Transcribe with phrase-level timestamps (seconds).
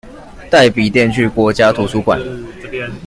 [0.49, 2.19] 帶筆電去國家圖書館